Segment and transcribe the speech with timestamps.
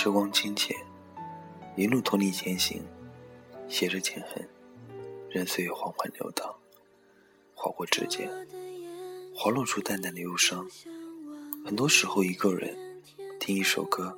[0.00, 0.76] 时光清浅，
[1.74, 2.80] 一路同你前行，
[3.68, 4.48] 携着剑痕，
[5.28, 6.54] 任岁月缓缓流淌，
[7.52, 8.30] 划过指尖，
[9.34, 10.64] 滑落出淡淡的忧伤。
[11.66, 13.02] 很多时候，一个人
[13.40, 14.16] 听一首歌，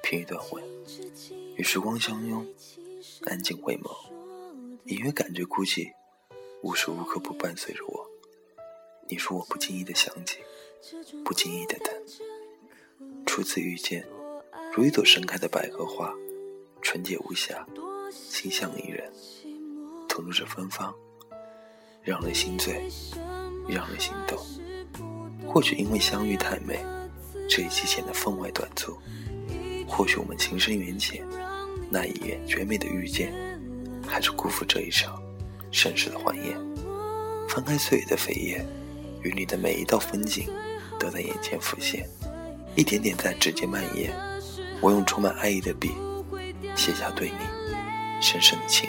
[0.00, 0.62] 品一段文，
[1.56, 2.46] 与时光相拥，
[3.24, 3.90] 安静回眸，
[4.84, 5.90] 隐约感觉孤寂，
[6.62, 8.08] 无时无刻不伴随着我。
[9.08, 10.38] 你是我不经意的想起，
[11.24, 11.92] 不经意的等。
[13.26, 14.06] 初次遇见。
[14.72, 16.14] 如一朵盛开的百合花，
[16.80, 17.66] 纯洁无瑕，
[18.30, 19.12] 清香怡人，
[20.08, 20.94] 吐露着芬芳，
[22.04, 22.88] 让人心醉，
[23.68, 24.38] 让人心动。
[25.44, 26.78] 或许因为相遇太美，
[27.48, 28.92] 这一期显得分外短促；
[29.88, 31.26] 或许我们情深缘浅，
[31.90, 33.32] 那一眼绝美的遇见，
[34.06, 35.20] 还是辜负这一场
[35.72, 36.56] 盛世的欢宴。
[37.48, 38.64] 翻开岁月的扉页，
[39.24, 40.48] 与你的每一道风景，
[40.96, 42.08] 都在眼前浮现，
[42.76, 44.29] 一点点在指尖蔓延。
[44.80, 45.92] 我用充满爱意的笔，
[46.74, 47.36] 写下对你
[48.20, 48.88] 深深的情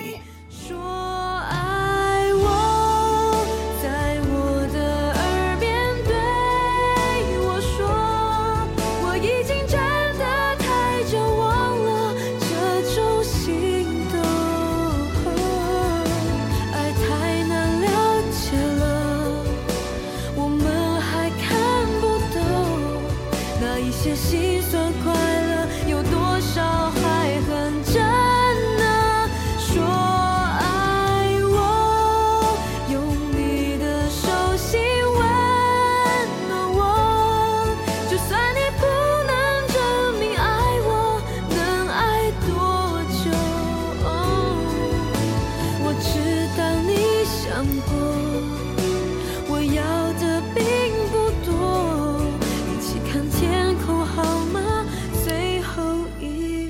[56.19, 56.69] 意。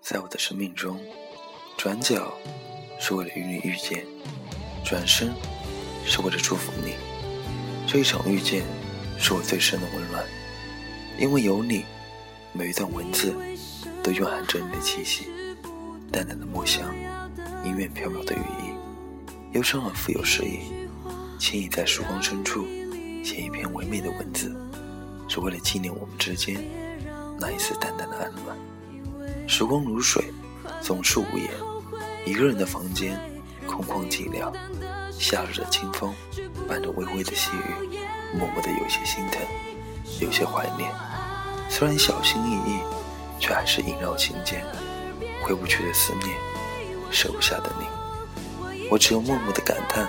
[0.00, 0.98] 在我的生命中，
[1.76, 2.32] 转角
[2.98, 4.06] 是为了与你遇见，
[4.82, 5.34] 转身
[6.06, 6.94] 是为了祝福你。
[7.86, 8.64] 这一场遇见
[9.18, 10.24] 是我最深的温暖，
[11.18, 11.84] 因为有你，
[12.54, 13.36] 每一段文字
[14.08, 15.28] 都蕴含着你的气息，
[16.10, 16.94] 淡淡的墨香，
[17.62, 18.72] 阴远飘渺的语意，
[19.52, 20.60] 忧伤而富有诗意，
[21.38, 22.64] 轻易在时光深处
[23.22, 24.50] 写一篇唯美的文字，
[25.28, 26.58] 是为了纪念我们之间
[27.38, 28.56] 那一丝淡淡的安暖。
[29.46, 30.32] 时光如水，
[30.80, 31.50] 总是无言。
[32.24, 33.20] 一个人的房间，
[33.66, 34.50] 空旷寂寥。
[35.18, 36.14] 夏日的清风，
[36.66, 37.98] 伴着微微的细雨，
[38.34, 39.42] 默默的有些心疼，
[40.18, 40.90] 有些怀念。
[41.68, 42.78] 虽然小心翼翼，
[43.38, 44.64] 却还是萦绕心间。
[45.42, 46.36] 回不去的思念，
[47.10, 47.86] 舍不下的你，
[48.90, 50.08] 我只有默默的感叹：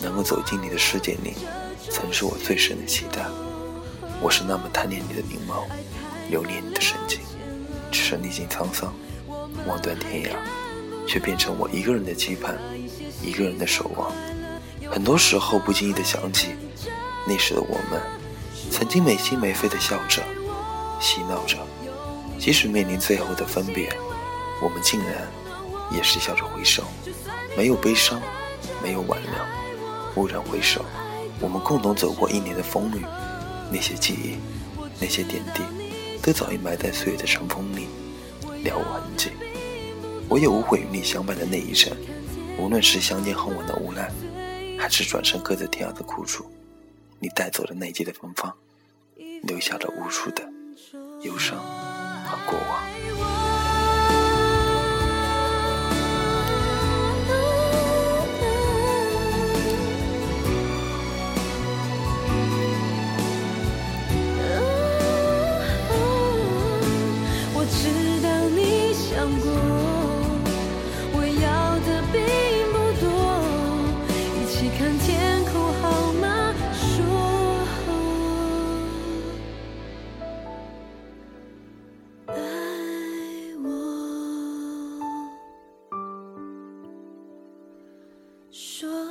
[0.00, 1.34] 能够走进你的世界里，
[1.90, 3.24] 曾是我最深的期待。
[4.20, 5.64] 我是那么贪恋你的明眸，
[6.28, 7.20] 留恋你的深情。
[7.90, 8.92] 只是历经沧桑，
[9.66, 10.36] 望断天涯，
[11.06, 12.58] 却变成我一个人的期盼，
[13.22, 14.12] 一个人的守望。
[14.90, 16.48] 很多时候不经意的想起，
[17.26, 18.02] 那时的我们，
[18.70, 20.22] 曾经没心没肺的笑着，
[21.00, 21.56] 嬉闹着。
[22.38, 23.88] 即使面临最后的分别，
[24.60, 25.26] 我们竟然
[25.90, 26.84] 也是笑着回首，
[27.56, 28.20] 没有悲伤，
[28.82, 29.30] 没有挽留。
[30.14, 30.84] 蓦然回首，
[31.40, 33.04] 我们共同走过一年的风雨，
[33.70, 34.36] 那些记忆，
[35.00, 35.62] 那些点滴。
[36.22, 37.86] 都早已埋在岁月的尘封里，
[38.62, 39.30] 了无痕迹。
[40.26, 41.94] 我也无悔与你相伴的那一程，
[42.58, 44.10] 无论是相见恨晚的无奈，
[44.78, 46.46] 还是转身各自天涯的苦楚。
[47.18, 48.50] 你带走了那季的芬芳，
[49.42, 50.42] 留下了无数的
[51.20, 51.62] 忧伤
[52.34, 53.33] 和过往。
[88.54, 89.03] 说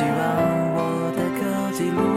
[0.00, 0.16] 希望
[0.72, 2.09] 我的歌记录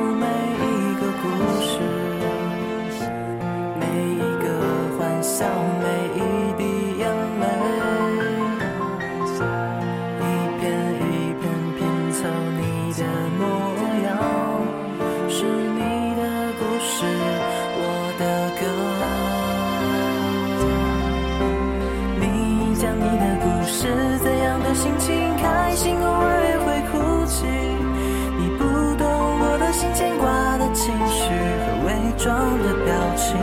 [32.23, 33.35] 装的表情。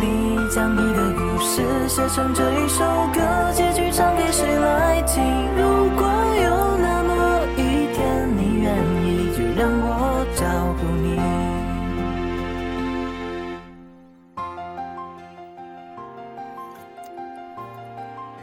[0.00, 2.82] 你将你的故事写成这一首
[3.12, 5.22] 歌，结局唱给谁来听？
[5.54, 6.08] 如果
[6.42, 8.74] 有那么一天你愿
[9.04, 10.46] 意，就让我照
[10.80, 11.20] 顾你。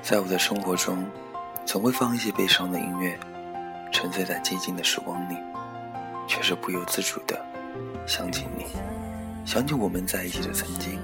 [0.04, 1.04] 在我的生活中，
[1.66, 3.18] 总会放一些悲伤的音乐，
[3.92, 5.36] 沉醉在寂静的时光里，
[6.28, 7.44] 却是不由自主的
[8.08, 8.66] 想起你，
[9.46, 10.98] 想起我们在一起的曾经。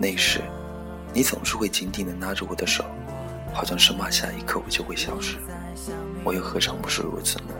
[0.00, 0.40] 那时，
[1.12, 2.82] 你总是会紧紧的拉着我的手，
[3.52, 5.36] 好像生怕下一刻我就会消失。
[6.24, 7.54] 我又何尝不是如此呢？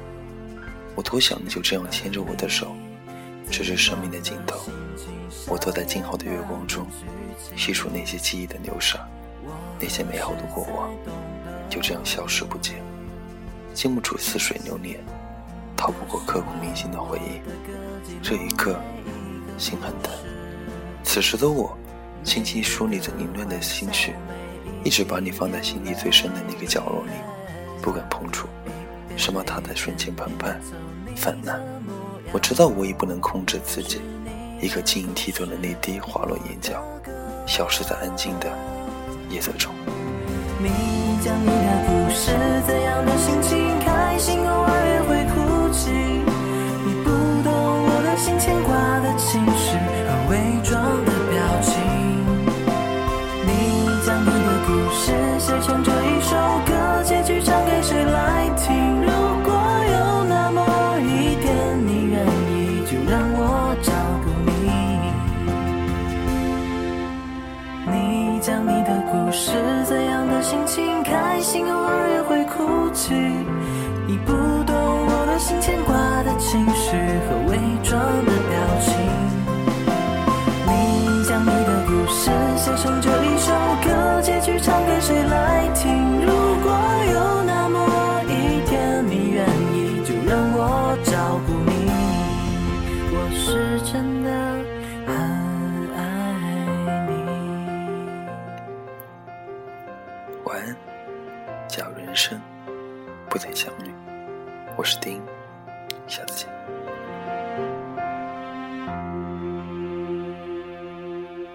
[0.96, 2.74] 我多想你就这样牵着我的手，
[3.50, 4.58] 直至生命的尽头。
[5.46, 6.86] 我坐在静好的月光中，
[7.56, 8.98] 细数那些记忆的流沙。
[9.78, 10.90] 那些美好的过往
[11.68, 12.82] 就这样消失不见，
[13.74, 15.00] 禁不住似水流年，
[15.80, 17.40] 逃不过刻骨铭心的回忆。
[18.22, 18.78] 这一刻，
[19.56, 20.12] 心很疼。
[21.02, 21.74] 此时的我，
[22.22, 24.14] 轻轻梳理着凌乱的心绪，
[24.84, 27.12] 一直把你放在心底最深的那个角落里，
[27.80, 28.46] 不敢碰触，
[29.16, 30.54] 生怕它在瞬间澎湃
[31.16, 31.58] 泛滥。
[32.30, 34.02] 我知道我已不能控制自己，
[34.60, 36.84] 一颗晶莹剔透的泪滴滑落眼角，
[37.46, 38.46] 消失在安静的。
[39.30, 39.72] 夜色中，
[40.58, 40.68] 你
[41.24, 42.32] 将你的故事，
[42.66, 43.78] 怎样的心情？
[43.80, 43.99] 开
[71.52, 73.12] 心偶尔也会哭泣。
[74.06, 74.32] 你不
[74.62, 76.96] 懂我的心牵挂的情绪
[103.30, 103.94] 不再相遇
[104.76, 105.19] 我是丁。